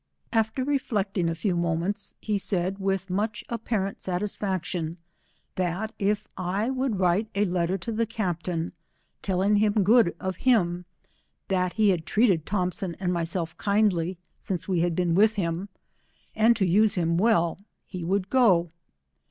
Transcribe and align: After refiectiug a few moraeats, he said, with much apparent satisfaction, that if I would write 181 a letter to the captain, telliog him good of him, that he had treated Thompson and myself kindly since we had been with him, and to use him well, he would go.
After 0.33 0.65
refiectiug 0.65 1.29
a 1.29 1.35
few 1.35 1.55
moraeats, 1.55 2.15
he 2.19 2.39
said, 2.39 2.79
with 2.79 3.11
much 3.11 3.43
apparent 3.49 4.01
satisfaction, 4.01 4.97
that 5.57 5.93
if 5.99 6.25
I 6.35 6.71
would 6.71 6.97
write 6.99 7.27
181 7.35 7.45
a 7.45 7.53
letter 7.53 7.77
to 7.77 7.91
the 7.91 8.05
captain, 8.07 8.71
telliog 9.21 9.59
him 9.59 9.73
good 9.83 10.15
of 10.19 10.37
him, 10.37 10.85
that 11.49 11.73
he 11.73 11.89
had 11.89 12.07
treated 12.07 12.47
Thompson 12.47 12.95
and 12.99 13.13
myself 13.13 13.55
kindly 13.57 14.17
since 14.39 14.67
we 14.67 14.79
had 14.79 14.95
been 14.95 15.13
with 15.13 15.35
him, 15.35 15.69
and 16.35 16.55
to 16.55 16.65
use 16.65 16.95
him 16.95 17.19
well, 17.19 17.59
he 17.85 18.03
would 18.03 18.27
go. 18.31 18.71